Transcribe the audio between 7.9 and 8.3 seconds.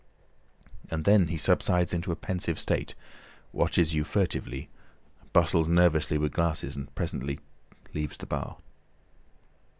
leaves the